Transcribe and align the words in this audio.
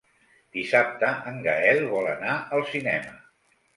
Dissabte 0.55 1.11
en 1.31 1.37
Gaël 1.49 1.85
vol 1.91 2.11
anar 2.15 2.39
al 2.59 2.67
cinema. 2.73 3.13